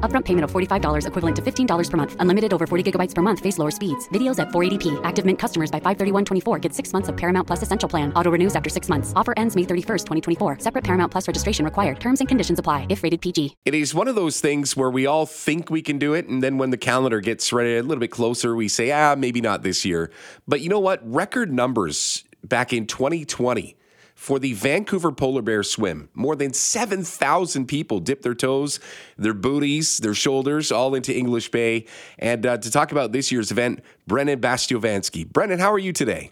Upfront 0.00 0.26
payment 0.26 0.44
of 0.44 0.52
$45 0.52 1.06
equivalent 1.06 1.36
to 1.36 1.40
$15 1.40 1.90
per 1.90 1.96
month. 1.96 2.16
Unlimited 2.18 2.52
over 2.52 2.66
40 2.66 2.92
gigabytes 2.92 3.14
per 3.14 3.22
month. 3.22 3.40
Face 3.40 3.56
lower 3.56 3.70
speeds. 3.70 4.06
Videos 4.10 4.38
at 4.38 4.48
480p. 4.48 5.00
Active 5.04 5.24
Mint 5.24 5.38
customers 5.38 5.70
by 5.70 5.80
531.24 5.80 6.60
get 6.60 6.74
six 6.74 6.92
months 6.92 7.08
of 7.08 7.16
Paramount 7.16 7.46
Plus 7.46 7.62
Essential 7.62 7.88
Plan. 7.88 8.12
Auto 8.12 8.30
renews 8.30 8.54
after 8.54 8.68
six 8.68 8.90
months. 8.90 9.14
Offer 9.16 9.32
ends 9.38 9.56
May 9.56 9.62
31st, 9.62 10.04
2024. 10.04 10.58
Separate 10.58 10.84
Paramount 10.84 11.10
Plus 11.10 11.26
registration 11.26 11.64
required. 11.64 11.98
Terms 11.98 12.20
and 12.20 12.28
conditions 12.28 12.58
apply 12.58 12.86
if 12.90 13.02
rated 13.02 13.22
PG. 13.22 13.56
It 13.64 13.74
is 13.74 13.94
one 13.94 14.06
of 14.06 14.16
those 14.16 14.38
things 14.42 14.76
where 14.76 14.90
we 14.90 15.06
all 15.06 15.24
think 15.24 15.70
we 15.70 15.80
can 15.80 15.96
do 15.98 16.12
it. 16.12 16.28
And 16.28 16.42
then 16.42 16.58
when 16.58 16.68
the 16.68 16.76
calendar 16.76 17.22
gets 17.22 17.54
ready 17.54 17.78
a 17.78 17.82
little 17.82 18.00
bit 18.00 18.10
closer, 18.10 18.54
we 18.54 18.68
say, 18.68 18.90
ah, 18.92 19.14
maybe 19.16 19.40
not 19.40 19.62
this 19.62 19.86
year. 19.86 20.10
But 20.46 20.60
you 20.60 20.68
know 20.68 20.80
what? 20.80 21.00
Record 21.02 21.50
numbers 21.50 22.24
back 22.42 22.74
in 22.74 22.86
2020 22.86 23.76
for 24.14 24.38
the 24.38 24.54
Vancouver 24.54 25.12
Polar 25.12 25.42
Bear 25.42 25.62
Swim. 25.62 26.08
More 26.14 26.36
than 26.36 26.52
7,000 26.52 27.66
people 27.66 27.98
dip 27.98 28.22
their 28.22 28.34
toes, 28.34 28.80
their 29.18 29.34
booties, 29.34 29.98
their 29.98 30.14
shoulders 30.14 30.72
all 30.72 30.94
into 30.94 31.16
English 31.16 31.50
Bay. 31.50 31.86
And 32.18 32.46
uh, 32.46 32.58
to 32.58 32.70
talk 32.70 32.92
about 32.92 33.12
this 33.12 33.30
year's 33.30 33.50
event, 33.50 33.82
Brennan 34.06 34.40
Bastyovanszky. 34.40 35.28
Brennan, 35.28 35.58
how 35.58 35.72
are 35.72 35.78
you 35.78 35.92
today? 35.92 36.30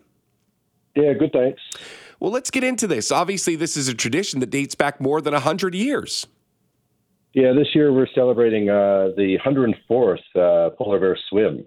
Yeah, 0.95 1.13
good, 1.15 1.33
thanks. 1.33 1.61
Well, 2.21 2.31
let's 2.31 2.51
get 2.51 2.63
into 2.63 2.87
this. 2.87 3.11
Obviously, 3.11 3.57
this 3.57 3.77
is 3.77 3.89
a 3.89 3.95
tradition 3.95 4.41
that 4.41 4.51
dates 4.51 4.75
back 4.75 5.01
more 5.01 5.21
than 5.21 5.33
100 5.33 5.75
years. 5.75 6.27
Yeah, 7.35 7.53
this 7.53 7.69
year 7.75 7.93
we're 7.93 8.07
celebrating 8.15 8.69
uh, 8.69 9.09
the 9.17 9.39
104th 9.45 10.19
uh, 10.37 10.71
Polar 10.77 11.01
Bear 11.01 11.19
Swim. 11.29 11.67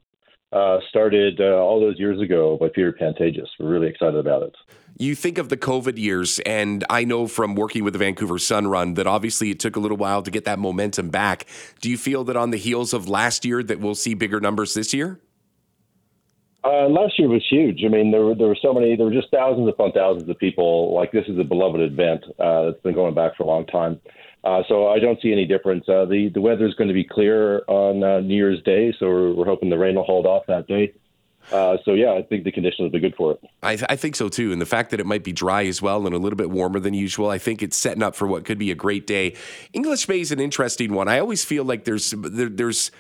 Uh, 0.53 0.77
started 0.89 1.41
uh, 1.41 1.57
all 1.57 1.81
those 1.81 2.00
years 2.00 2.22
ago 2.22 2.55
by 2.57 2.69
Peter 2.69 2.94
Pantages. 2.94 3.47
We're 3.59 3.69
really 3.69 3.88
excited 3.88 4.16
about 4.16 4.44
it. 4.44 4.55
You 4.97 5.13
think 5.13 5.38
of 5.38 5.49
the 5.49 5.57
COVID 5.57 5.97
years, 5.97 6.39
and 6.45 6.85
I 6.89 7.03
know 7.03 7.27
from 7.27 7.53
working 7.53 7.83
with 7.83 7.91
the 7.91 7.99
Vancouver 7.99 8.39
Sun 8.39 8.67
Run 8.67 8.93
that 8.93 9.05
obviously 9.05 9.51
it 9.51 9.59
took 9.59 9.75
a 9.75 9.79
little 9.81 9.97
while 9.97 10.21
to 10.21 10.31
get 10.31 10.45
that 10.45 10.57
momentum 10.57 11.09
back. 11.09 11.47
Do 11.81 11.89
you 11.89 11.97
feel 11.97 12.23
that 12.23 12.38
on 12.38 12.51
the 12.51 12.57
heels 12.57 12.93
of 12.93 13.09
last 13.09 13.43
year 13.43 13.61
that 13.61 13.81
we'll 13.81 13.95
see 13.95 14.13
bigger 14.13 14.39
numbers 14.39 14.73
this 14.73 14.93
year? 14.93 15.19
Uh, 16.63 16.88
last 16.88 17.19
year 17.19 17.27
was 17.27 17.45
huge. 17.49 17.83
I 17.83 17.89
mean, 17.89 18.11
there 18.11 18.23
were 18.23 18.35
there 18.35 18.47
were 18.47 18.57
so 18.61 18.73
many. 18.73 18.95
There 18.95 19.05
were 19.05 19.11
just 19.11 19.29
thousands 19.31 19.67
upon 19.67 19.91
thousands 19.91 20.29
of 20.29 20.38
people. 20.39 20.95
Like 20.95 21.11
this 21.11 21.25
is 21.27 21.38
a 21.38 21.43
beloved 21.43 21.81
event 21.81 22.23
uh, 22.39 22.66
that's 22.67 22.81
been 22.81 22.95
going 22.95 23.13
back 23.13 23.35
for 23.35 23.43
a 23.43 23.47
long 23.47 23.66
time. 23.66 23.99
Uh, 24.45 24.61
so 24.69 24.88
I 24.88 24.99
don't 24.99 25.21
see 25.21 25.33
any 25.33 25.45
difference. 25.45 25.83
Uh, 25.89 26.05
the 26.05 26.31
the 26.33 26.39
weather 26.39 26.66
is 26.66 26.73
going 26.75 26.88
to 26.88 26.93
be 26.93 27.03
clear 27.03 27.63
on 27.67 28.01
uh, 28.01 28.21
New 28.21 28.35
Year's 28.35 28.63
Day, 28.63 28.95
so 28.97 29.07
we're, 29.07 29.33
we're 29.33 29.45
hoping 29.45 29.69
the 29.69 29.77
rain 29.77 29.95
will 29.95 30.05
hold 30.05 30.25
off 30.25 30.43
that 30.47 30.67
day. 30.67 30.93
Uh, 31.51 31.77
so 31.85 31.93
yeah, 31.93 32.13
I 32.13 32.23
think 32.23 32.43
the 32.43 32.51
conditions 32.51 32.85
will 32.85 32.89
be 32.89 32.99
good 32.99 33.15
for 33.15 33.31
it. 33.33 33.43
I, 33.61 33.75
th- 33.75 33.85
I, 33.89 33.95
think 33.95 34.15
so 34.15 34.29
too, 34.29 34.51
and 34.51 34.59
the 34.59 34.65
fact 34.65 34.91
that 34.91 34.99
it 34.99 35.05
might 35.05 35.23
be 35.23 35.31
dry 35.31 35.65
as 35.65 35.81
well 35.81 36.05
and 36.05 36.15
a 36.15 36.17
little 36.17 36.38
bit 36.38 36.49
warmer 36.49 36.79
than 36.79 36.93
usual, 36.93 37.29
I 37.29 37.38
think 37.38 37.61
it's 37.61 37.77
setting 37.77 38.01
up 38.01 38.15
for 38.15 38.27
what 38.27 38.45
could 38.45 38.57
be 38.57 38.71
a 38.71 38.75
great 38.75 39.05
day. 39.05 39.35
English 39.73 40.07
Bay 40.07 40.21
is 40.21 40.31
an 40.31 40.39
interesting 40.39 40.93
one. 40.93 41.07
I 41.07 41.19
always 41.19 41.45
feel 41.45 41.63
like 41.63 41.85
there's 41.85 42.11
there, 42.17 42.49
there's 42.49 42.91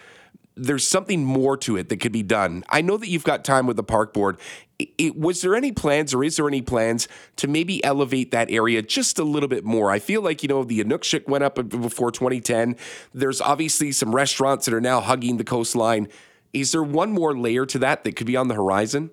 there's 0.55 0.87
something 0.87 1.25
more 1.25 1.57
to 1.57 1.75
it 1.75 1.89
that 1.89 1.97
could 1.97 2.11
be 2.11 2.23
done. 2.23 2.63
I 2.69 2.81
know 2.81 2.97
that 2.97 3.09
you've 3.09 3.23
got 3.23 3.43
time 3.43 3.67
with 3.67 3.75
the 3.75 3.83
park 3.83 4.13
board. 4.13 4.37
It, 4.79 4.89
it, 4.97 5.17
was 5.17 5.41
there 5.41 5.55
any 5.55 5.71
plans, 5.71 6.13
or 6.13 6.23
is 6.23 6.37
there 6.37 6.47
any 6.47 6.61
plans 6.61 7.07
to 7.37 7.47
maybe 7.47 7.83
elevate 7.83 8.31
that 8.31 8.49
area 8.49 8.81
just 8.81 9.19
a 9.19 9.23
little 9.23 9.49
bit 9.49 9.65
more? 9.65 9.91
I 9.91 9.99
feel 9.99 10.21
like 10.21 10.43
you 10.43 10.49
know 10.49 10.63
the 10.63 10.83
Inukshuk 10.83 11.27
went 11.27 11.43
up 11.43 11.55
before 11.69 12.11
2010. 12.11 12.77
There's 13.13 13.41
obviously 13.41 13.91
some 13.91 14.15
restaurants 14.15 14.65
that 14.65 14.73
are 14.73 14.81
now 14.81 15.01
hugging 15.01 15.37
the 15.37 15.43
coastline. 15.43 16.07
Is 16.55 16.71
there 16.71 16.83
one 16.83 17.11
more 17.11 17.37
layer 17.37 17.65
to 17.65 17.79
that 17.79 18.05
that 18.05 18.15
could 18.15 18.27
be 18.27 18.37
on 18.37 18.47
the 18.47 18.55
horizon? 18.55 19.11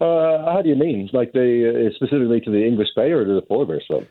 Uh, 0.00 0.52
how 0.52 0.60
do 0.60 0.68
you 0.68 0.74
mean? 0.74 1.08
Like 1.12 1.32
the 1.32 1.88
uh, 1.88 1.94
specifically 1.94 2.40
to 2.40 2.50
the 2.50 2.66
English 2.66 2.88
Bay 2.96 3.12
or 3.12 3.24
to 3.24 3.34
the 3.34 3.42
polar 3.42 3.66
bear 3.66 3.80
swim? 3.86 4.08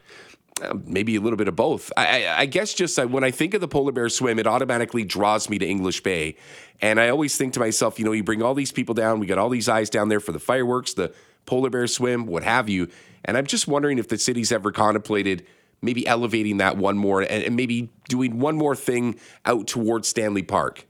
Uh, 0.62 0.76
maybe 0.86 1.18
a 1.18 1.22
little 1.22 1.36
bit 1.36 1.50
of 1.50 1.56
both. 1.58 1.92
I, 1.98 2.24
I, 2.24 2.40
I 2.40 2.46
guess 2.46 2.74
just 2.74 2.98
uh, 2.98 3.08
when 3.08 3.26
I 3.26 3.32
think 3.32 3.54
of 3.54 3.60
the 3.60 3.68
polar 3.68 3.92
bear 3.92 4.08
swim, 4.08 4.40
it 4.40 4.48
automatically 4.48 5.04
draws 5.04 5.50
me 5.50 5.60
to 5.60 5.68
English 5.68 6.02
Bay, 6.02 6.38
and 6.82 6.98
I 6.98 7.10
always 7.10 7.36
think 7.36 7.54
to 7.54 7.60
myself, 7.60 8.00
you 8.00 8.06
know, 8.06 8.14
you 8.14 8.24
bring 8.24 8.42
all 8.42 8.54
these 8.54 8.72
people 8.72 8.96
down, 8.96 9.20
we 9.20 9.26
got 9.26 9.38
all 9.38 9.50
these 9.50 9.68
eyes 9.68 9.90
down 9.90 10.08
there 10.08 10.22
for 10.22 10.32
the 10.32 10.40
fireworks, 10.40 10.94
the 10.94 11.14
polar 11.46 11.70
bear 11.70 11.88
swim, 11.88 12.26
what 12.26 12.44
have 12.44 12.70
you, 12.70 12.88
and 13.26 13.38
I'm 13.38 13.46
just 13.46 13.68
wondering 13.68 13.98
if 13.98 14.08
the 14.08 14.18
city's 14.18 14.54
ever 14.54 14.72
contemplated 14.72 15.46
maybe 15.82 16.06
elevating 16.08 16.58
that 16.58 16.78
one 16.78 16.98
more 16.98 17.22
and, 17.22 17.44
and 17.44 17.56
maybe 17.56 17.90
doing 18.08 18.40
one 18.40 18.56
more 18.56 18.76
thing 18.76 19.20
out 19.46 19.68
towards 19.68 20.08
Stanley 20.08 20.44
Park, 20.44 20.86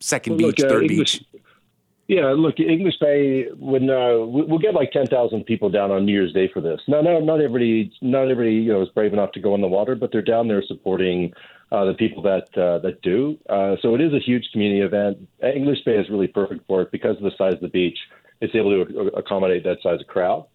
second 0.00 0.40
well, 0.40 0.50
beach, 0.50 0.58
look, 0.58 0.66
uh, 0.66 0.74
third 0.74 0.90
English, 0.90 1.18
beach. 1.18 1.42
Yeah, 2.08 2.34
look, 2.36 2.58
English 2.58 2.98
Bay 3.00 3.46
when 3.56 3.88
uh, 3.88 4.18
we'll 4.18 4.58
get 4.58 4.74
like 4.74 4.90
ten 4.90 5.06
thousand 5.06 5.44
people 5.44 5.70
down 5.70 5.92
on 5.92 6.04
New 6.04 6.12
Year's 6.12 6.32
Day 6.32 6.50
for 6.52 6.60
this. 6.60 6.80
No, 6.88 7.00
no, 7.00 7.20
not 7.20 7.40
everybody, 7.40 7.92
not 8.02 8.22
everybody, 8.22 8.56
you 8.56 8.72
know, 8.72 8.82
is 8.82 8.88
brave 8.88 9.12
enough 9.12 9.30
to 9.32 9.40
go 9.40 9.54
in 9.54 9.60
the 9.60 9.68
water, 9.68 9.94
but 9.94 10.10
they're 10.10 10.20
down 10.20 10.48
there 10.48 10.60
supporting 10.66 11.32
uh, 11.70 11.84
the 11.84 11.94
people 11.94 12.20
that 12.22 12.48
uh, 12.58 12.80
that 12.80 13.00
do. 13.02 13.38
Uh, 13.48 13.76
so 13.80 13.94
it 13.94 14.00
is 14.00 14.12
a 14.12 14.18
huge 14.18 14.48
community 14.50 14.80
event. 14.80 15.18
English 15.40 15.84
Bay 15.84 15.96
is 15.98 16.10
really 16.10 16.26
perfect 16.26 16.66
for 16.66 16.82
it 16.82 16.90
because 16.90 17.16
of 17.16 17.22
the 17.22 17.30
size 17.38 17.54
of 17.54 17.60
the 17.60 17.68
beach. 17.68 17.98
It's 18.40 18.56
able 18.56 18.84
to 18.84 19.10
accommodate 19.16 19.62
that 19.62 19.78
size 19.80 20.00
of 20.00 20.06
crowd. 20.08 20.46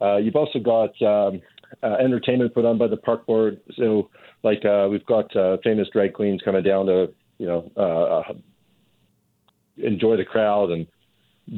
Uh, 0.00 0.18
you've 0.18 0.36
also 0.36 0.60
got 0.60 0.90
um, 1.02 1.42
uh, 1.82 1.94
entertainment 1.94 2.54
put 2.54 2.64
on 2.64 2.78
by 2.78 2.86
the 2.86 2.98
park 2.98 3.26
board. 3.26 3.60
So, 3.74 4.10
like, 4.44 4.64
uh, 4.64 4.86
we've 4.88 5.06
got 5.06 5.34
uh, 5.34 5.56
famous 5.64 5.88
drag 5.92 6.12
queens 6.12 6.40
coming 6.44 6.62
down 6.62 6.86
to, 6.86 7.12
you 7.38 7.46
know, 7.46 7.70
uh 7.76 8.32
enjoy 9.76 10.16
the 10.16 10.24
crowd 10.24 10.70
and 10.70 10.86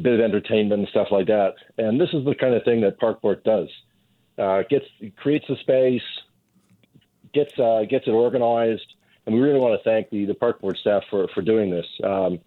bit 0.02 0.14
of 0.14 0.20
entertainment 0.20 0.80
and 0.80 0.88
stuff 0.88 1.08
like 1.10 1.26
that. 1.26 1.54
And 1.78 2.00
this 2.00 2.10
is 2.12 2.24
the 2.24 2.34
kind 2.34 2.54
of 2.54 2.64
thing 2.64 2.80
that 2.82 2.98
park 2.98 3.20
board 3.20 3.42
does. 3.44 3.68
Uh, 4.38 4.62
gets 4.70 4.86
creates 5.16 5.48
a 5.50 5.56
space, 5.56 6.02
gets 7.34 7.58
uh, 7.58 7.84
gets 7.88 8.06
it 8.06 8.12
organized, 8.12 8.94
and 9.26 9.34
we 9.34 9.40
really 9.40 9.60
want 9.60 9.78
to 9.78 9.84
thank 9.88 10.08
the 10.10 10.24
the 10.24 10.34
park 10.34 10.60
board 10.60 10.76
staff 10.78 11.02
for 11.10 11.28
for 11.34 11.42
doing 11.42 11.70
this. 11.70 11.86
Um, 12.02 12.40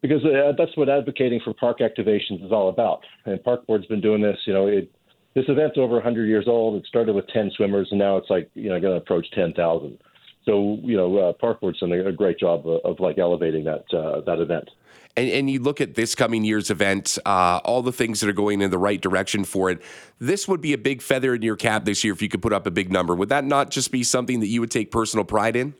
because 0.00 0.22
uh, 0.22 0.52
that's 0.58 0.76
what 0.76 0.90
advocating 0.90 1.40
for 1.42 1.54
park 1.54 1.78
activations 1.78 2.44
is 2.44 2.52
all 2.52 2.68
about. 2.68 3.06
And 3.24 3.42
Park 3.42 3.66
Board's 3.66 3.86
been 3.86 4.02
doing 4.02 4.20
this. 4.20 4.36
You 4.44 4.52
know, 4.52 4.66
it, 4.66 4.94
this 5.32 5.46
event's 5.48 5.78
over 5.78 5.94
100 5.94 6.26
years 6.26 6.44
old. 6.46 6.76
It 6.76 6.86
started 6.86 7.14
with 7.14 7.26
10 7.28 7.52
swimmers, 7.56 7.88
and 7.90 7.98
now 7.98 8.18
it's 8.18 8.28
like 8.28 8.50
you 8.52 8.68
know 8.68 8.78
going 8.78 8.92
to 8.92 9.00
approach 9.00 9.26
10,000. 9.30 9.98
So 10.44 10.78
you 10.82 10.96
know, 10.96 11.16
uh, 11.16 11.32
Park 11.32 11.60
Board's 11.60 11.80
done 11.80 11.92
a 11.92 12.12
great 12.12 12.38
job 12.38 12.66
of, 12.66 12.80
of 12.84 13.00
like 13.00 13.18
elevating 13.18 13.64
that 13.64 13.84
uh, 13.92 14.20
that 14.22 14.40
event. 14.40 14.70
And, 15.16 15.30
and, 15.30 15.48
you 15.48 15.60
look 15.60 15.80
at 15.80 15.94
this 15.94 16.16
coming 16.16 16.42
year's 16.42 16.70
event, 16.70 17.18
uh, 17.24 17.60
all 17.64 17.82
the 17.82 17.92
things 17.92 18.20
that 18.20 18.28
are 18.28 18.32
going 18.32 18.60
in 18.60 18.72
the 18.72 18.78
right 18.78 19.00
direction 19.00 19.44
for 19.44 19.70
it. 19.70 19.80
This 20.18 20.48
would 20.48 20.60
be 20.60 20.72
a 20.72 20.78
big 20.78 21.00
feather 21.02 21.36
in 21.36 21.42
your 21.42 21.54
cap 21.54 21.84
this 21.84 22.02
year 22.02 22.12
if 22.12 22.20
you 22.20 22.28
could 22.28 22.42
put 22.42 22.52
up 22.52 22.66
a 22.66 22.70
big 22.72 22.90
number. 22.90 23.14
Would 23.14 23.28
that 23.28 23.44
not 23.44 23.70
just 23.70 23.92
be 23.92 24.02
something 24.02 24.40
that 24.40 24.48
you 24.48 24.60
would 24.60 24.72
take 24.72 24.90
personal 24.90 25.24
pride 25.24 25.54
in? 25.54 25.74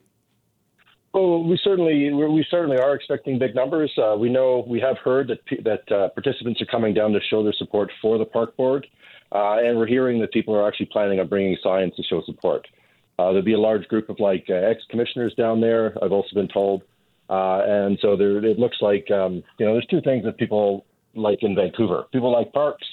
Well, 1.13 1.45
we 1.45 1.59
certainly 1.63 2.13
we 2.13 2.45
certainly 2.51 2.77
are 2.77 2.95
expecting 2.95 3.39
big 3.39 3.55
numbers. 3.55 3.93
Uh, 3.97 4.17
we 4.17 4.29
know 4.29 4.65
we 4.67 4.81
have 4.81 4.99
heard 4.99 5.29
that 5.29 5.39
that 5.65 5.93
uh, 5.93 6.09
participants 6.09 6.61
are 6.61 6.67
coming 6.67 6.93
down 6.93 7.13
to 7.13 7.21
show 7.31 7.45
their 7.45 7.53
support 7.53 7.91
for 8.03 8.19
the 8.19 8.25
park 8.25 8.57
board, 8.57 8.85
uh, 9.31 9.59
and 9.59 9.79
we're 9.79 9.87
hearing 9.87 10.21
that 10.21 10.33
people 10.33 10.57
are 10.57 10.67
actually 10.67 10.87
planning 10.87 11.21
on 11.21 11.29
bringing 11.29 11.57
signs 11.63 11.95
to 11.95 12.03
show 12.03 12.21
support. 12.27 12.67
Uh, 13.19 13.27
there'll 13.27 13.43
be 13.43 13.55
a 13.55 13.61
large 13.61 13.87
group 13.89 14.09
of 14.09 14.19
like 14.19 14.47
uh, 14.49 14.55
ex-commissioners 14.55 15.35
down 15.35 15.61
there. 15.61 15.97
I've 16.03 16.13
also 16.13 16.35
been 16.35 16.49
told, 16.49 16.83
uh, 17.31 17.63
and 17.65 17.99
so 18.03 18.17
there 18.17 18.45
it 18.45 18.59
looks 18.59 18.79
like 18.81 19.11
um, 19.11 19.43
you 19.59 19.67
know 19.67 19.73
there's 19.73 19.87
two 19.87 20.01
things 20.01 20.25
that 20.25 20.37
people 20.37 20.85
like 21.15 21.43
in 21.43 21.55
Vancouver. 21.55 22.05
People 22.13 22.33
like 22.33 22.53
parks, 22.53 22.87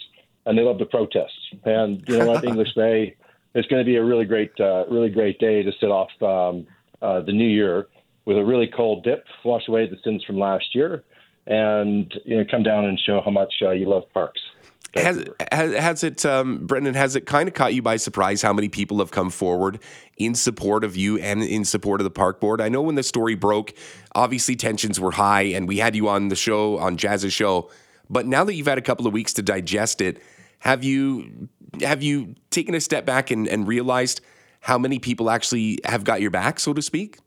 and 0.45 0.57
they 0.57 0.61
love 0.61 0.77
the 0.77 0.85
protests. 0.85 1.53
And 1.65 2.03
you 2.07 2.19
know 2.19 2.27
what, 2.27 2.43
English 2.51 2.73
Bay, 2.75 3.15
it's 3.55 3.67
going 3.67 3.81
to 3.83 3.85
be 3.85 3.95
a 3.95 4.03
really 4.03 4.25
great, 4.25 4.51
uh, 4.59 4.85
really 4.89 5.09
great 5.09 5.39
day 5.39 5.63
to 5.63 5.71
sit 5.79 5.89
off 5.89 6.09
um, 6.21 6.67
uh, 7.01 7.21
the 7.21 7.33
new 7.33 7.47
year 7.47 7.87
with 8.25 8.37
a 8.37 8.43
really 8.43 8.67
cold 8.67 9.03
dip, 9.03 9.25
wash 9.43 9.67
away 9.67 9.89
the 9.89 9.97
sins 10.03 10.23
from 10.23 10.37
last 10.37 10.75
year, 10.75 11.03
and 11.47 12.13
you 12.25 12.37
know 12.37 12.45
come 12.49 12.63
down 12.63 12.85
and 12.85 12.99
show 12.99 13.21
how 13.23 13.31
much 13.31 13.53
uh, 13.61 13.71
you 13.71 13.89
love 13.89 14.03
parks. 14.13 14.39
Has, 14.93 15.23
has, 15.51 15.73
has, 15.73 16.03
it, 16.03 16.25
um, 16.25 16.65
Brendan, 16.67 16.95
has 16.95 17.15
it 17.15 17.25
kind 17.25 17.47
of 17.47 17.55
caught 17.55 17.73
you 17.73 17.81
by 17.81 17.95
surprise 17.95 18.41
how 18.41 18.51
many 18.51 18.67
people 18.67 18.99
have 18.99 19.11
come 19.11 19.29
forward 19.29 19.79
in 20.17 20.35
support 20.35 20.83
of 20.83 20.97
you 20.97 21.17
and 21.17 21.41
in 21.41 21.63
support 21.63 22.01
of 22.01 22.03
the 22.03 22.11
park 22.11 22.41
board? 22.41 22.59
I 22.59 22.67
know 22.67 22.81
when 22.81 22.95
the 22.95 23.03
story 23.03 23.35
broke, 23.35 23.73
obviously 24.15 24.57
tensions 24.57 24.99
were 24.99 25.11
high, 25.11 25.43
and 25.43 25.65
we 25.65 25.77
had 25.77 25.95
you 25.95 26.09
on 26.09 26.27
the 26.27 26.35
show, 26.35 26.77
on 26.77 26.97
Jazz's 26.97 27.31
show. 27.31 27.69
But 28.09 28.25
now 28.25 28.43
that 28.43 28.53
you've 28.55 28.67
had 28.67 28.77
a 28.77 28.81
couple 28.81 29.07
of 29.07 29.13
weeks 29.13 29.31
to 29.33 29.41
digest 29.41 30.01
it, 30.01 30.21
have 30.59 30.83
you 30.83 31.47
have 31.81 32.03
you 32.03 32.35
taken 32.49 32.75
a 32.75 32.81
step 32.81 33.05
back 33.05 33.31
and, 33.31 33.47
and 33.47 33.65
realized 33.65 34.19
how 34.59 34.77
many 34.77 34.99
people 34.99 35.29
actually 35.29 35.79
have 35.85 36.03
got 36.03 36.19
your 36.19 36.31
back, 36.31 36.59
so 36.59 36.73
to 36.73 36.81
speak? 36.81 37.17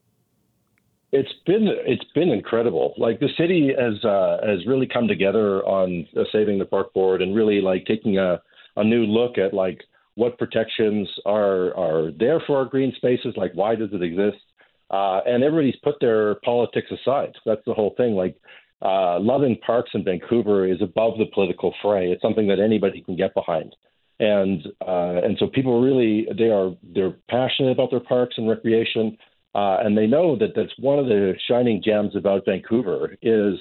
It's 1.19 1.35
been 1.47 1.67
it's 1.93 2.11
been 2.15 2.31
incredible. 2.31 2.95
Like 2.99 3.21
the 3.21 3.29
city 3.39 3.73
has 3.79 4.05
uh, 4.05 4.39
has 4.45 4.67
really 4.67 4.87
come 4.87 5.07
together 5.09 5.65
on 5.65 6.07
uh, 6.17 6.25
saving 6.33 6.59
the 6.59 6.65
park 6.65 6.93
board 6.93 7.23
and 7.23 7.35
really 7.35 7.61
like 7.61 7.85
taking 7.87 8.19
a, 8.19 8.43
a 8.77 8.85
new 8.85 9.05
look 9.05 9.39
at 9.39 9.55
like 9.55 9.81
what 10.17 10.39
protections 10.39 11.09
are 11.25 11.75
are 11.77 12.11
there 12.19 12.41
for 12.47 12.59
our 12.59 12.65
green 12.65 12.93
spaces. 12.97 13.35
Like 13.37 13.53
why 13.55 13.77
does 13.77 13.91
it 13.93 14.03
exist? 14.03 14.43
uh, 14.91 15.21
and 15.27 15.43
everybody's 15.43 15.79
put 15.83 15.97
their 16.01 16.37
politics 16.37 16.89
aside. 16.91 17.33
That's 17.45 17.65
the 17.67 17.75
whole 17.75 17.95
thing. 17.97 18.15
Like 18.15 18.37
uh, 18.83 19.19
loving 19.19 19.57
parks 19.67 19.91
in 19.95 20.05
Vancouver 20.05 20.67
is 20.71 20.81
above 20.83 21.19
the 21.19 21.27
political 21.33 21.75
fray. 21.83 22.11
It's 22.13 22.23
something 22.23 22.47
that 22.49 22.61
anybody 22.61 23.01
can 23.01 23.17
get 23.17 23.35
behind, 23.35 23.75
and 24.21 24.63
uh, 24.87 25.21
and 25.25 25.37
so 25.39 25.47
people 25.47 25.81
really 25.83 26.29
they 26.37 26.51
are 26.51 26.77
they're 26.95 27.17
passionate 27.29 27.73
about 27.73 27.91
their 27.91 28.01
parks 28.01 28.35
and 28.37 28.49
recreation, 28.49 29.17
uh, 29.55 29.79
and 29.85 29.97
they 29.97 30.07
know 30.07 30.37
that 30.37 30.55
that's 30.57 30.73
one 30.79 30.99
of 30.99 31.07
the 31.07 31.35
shining 31.49 31.83
gems 31.85 32.17
about 32.17 32.45
Vancouver 32.45 33.17
is 33.23 33.59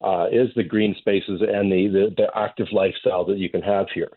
uh, 0.00 0.26
is 0.30 0.48
the 0.54 0.62
green 0.62 0.94
spaces 0.98 1.40
and 1.40 1.70
the, 1.72 1.88
the 1.88 2.14
the 2.16 2.28
active 2.36 2.68
lifestyle 2.72 3.24
that 3.24 3.38
you 3.38 3.50
can 3.50 3.62
have 3.62 3.86
here. 3.94 4.10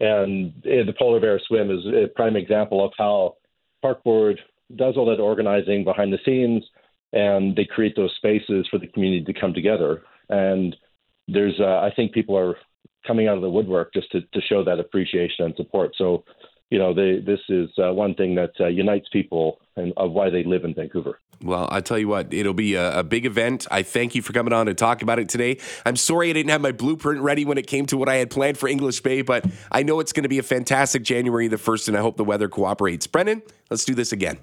And 0.00 0.52
uh, 0.66 0.84
the 0.86 0.94
polar 0.98 1.20
bear 1.20 1.40
swim 1.46 1.70
is 1.70 1.84
a 1.86 2.08
prime 2.14 2.36
example 2.36 2.84
of 2.84 2.92
how 2.98 3.36
park 3.82 4.02
board 4.02 4.40
does 4.76 4.96
all 4.96 5.06
that 5.06 5.20
organizing 5.20 5.84
behind 5.84 6.12
the 6.12 6.18
scenes, 6.24 6.64
and 7.12 7.54
they 7.54 7.64
create 7.64 7.94
those 7.96 8.14
spaces 8.16 8.66
for 8.70 8.78
the 8.78 8.88
community 8.88 9.24
to 9.24 9.40
come 9.40 9.54
together. 9.54 10.02
And 10.28 10.74
there's, 11.28 11.54
uh, 11.60 11.78
I 11.78 11.92
think, 11.94 12.12
people 12.12 12.36
are 12.36 12.56
coming 13.06 13.28
out 13.28 13.36
of 13.36 13.42
the 13.42 13.50
woodwork 13.50 13.92
just 13.92 14.10
to, 14.12 14.22
to 14.22 14.40
show 14.48 14.64
that 14.64 14.80
appreciation 14.80 15.44
and 15.44 15.54
support. 15.56 15.92
So, 15.96 16.24
you 16.70 16.78
know, 16.78 16.94
they, 16.94 17.20
this 17.20 17.40
is 17.48 17.68
uh, 17.78 17.92
one 17.92 18.14
thing 18.14 18.34
that 18.36 18.52
uh, 18.60 18.66
unites 18.66 19.08
people 19.12 19.60
and 19.76 19.92
of 19.96 20.12
why 20.12 20.30
they 20.30 20.44
live 20.44 20.64
in 20.64 20.74
Vancouver. 20.74 21.20
Well, 21.42 21.68
I 21.70 21.80
tell 21.80 21.98
you 21.98 22.08
what, 22.08 22.32
it'll 22.32 22.54
be 22.54 22.74
a, 22.74 23.00
a, 23.00 23.02
big 23.02 23.26
event. 23.26 23.66
I 23.70 23.82
thank 23.82 24.14
you 24.14 24.22
for 24.22 24.32
coming 24.32 24.52
on 24.52 24.66
to 24.66 24.74
talk 24.74 25.02
about 25.02 25.18
it 25.18 25.28
today. 25.28 25.58
I'm 25.84 25.96
sorry 25.96 26.30
I 26.30 26.32
didn't 26.32 26.50
have 26.50 26.60
my 26.60 26.72
blueprint 26.72 27.20
ready 27.20 27.44
when 27.44 27.58
it 27.58 27.66
came 27.66 27.86
to 27.86 27.96
what 27.96 28.08
I 28.08 28.16
had 28.16 28.30
planned 28.30 28.56
for 28.56 28.68
English 28.68 29.00
Bay, 29.00 29.22
but 29.22 29.44
I 29.70 29.82
know 29.82 30.00
it's 30.00 30.12
going 30.12 30.22
to 30.22 30.28
be 30.28 30.38
a 30.38 30.44
fantastic 30.44 31.02
January 31.02 31.48
the 31.48 31.56
1st, 31.56 31.88
and 31.88 31.96
I 31.96 32.00
hope 32.00 32.16
the 32.16 32.24
weather 32.24 32.48
cooperates. 32.48 33.06
Brendan, 33.06 33.42
let's 33.68 33.84
do 33.84 33.94
this 33.94 34.12
again. 34.12 34.38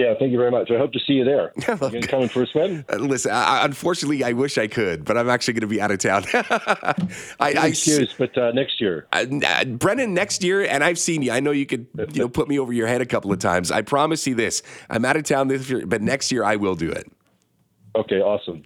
Yeah, 0.00 0.14
thank 0.18 0.32
you 0.32 0.38
very 0.38 0.50
much. 0.50 0.70
I 0.70 0.78
hope 0.78 0.94
to 0.94 0.98
see 0.98 1.12
you 1.12 1.24
there. 1.24 1.52
you 1.68 1.76
going 1.76 2.00
to 2.00 2.08
come 2.08 2.22
in 2.22 2.30
for 2.30 2.42
a 2.42 2.46
swim? 2.46 2.86
Uh, 2.90 2.96
listen, 2.96 3.32
I, 3.32 3.66
unfortunately, 3.66 4.24
I 4.24 4.32
wish 4.32 4.56
I 4.56 4.66
could, 4.66 5.04
but 5.04 5.18
I'm 5.18 5.28
actually 5.28 5.52
going 5.52 5.60
to 5.60 5.66
be 5.66 5.78
out 5.78 5.90
of 5.90 5.98
town. 5.98 6.24
I, 7.38 7.52
I 7.52 7.66
excuse, 7.66 8.14
but 8.16 8.36
uh, 8.38 8.50
next 8.52 8.80
year, 8.80 9.06
uh, 9.12 9.26
uh, 9.44 9.64
Brendan, 9.66 10.14
next 10.14 10.42
year, 10.42 10.64
and 10.64 10.82
I've 10.82 10.98
seen 10.98 11.20
you. 11.20 11.32
I 11.32 11.40
know 11.40 11.50
you 11.50 11.66
could, 11.66 11.86
you 12.14 12.22
know, 12.22 12.30
put 12.30 12.48
me 12.48 12.58
over 12.58 12.72
your 12.72 12.86
head 12.86 13.02
a 13.02 13.06
couple 13.06 13.30
of 13.30 13.40
times. 13.40 13.70
I 13.70 13.82
promise 13.82 14.26
you 14.26 14.34
this: 14.34 14.62
I'm 14.88 15.04
out 15.04 15.16
of 15.16 15.24
town 15.24 15.48
this 15.48 15.68
year, 15.68 15.86
but 15.86 16.00
next 16.00 16.32
year 16.32 16.44
I 16.44 16.56
will 16.56 16.76
do 16.76 16.90
it. 16.90 17.12
Okay, 17.94 18.22
awesome. 18.22 18.62